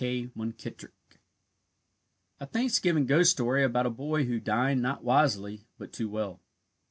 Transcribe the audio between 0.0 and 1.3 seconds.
K. MUNKITTRICK.